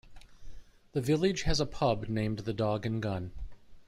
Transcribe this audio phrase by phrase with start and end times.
[0.93, 3.31] The village has a pub named The Dog and Gun.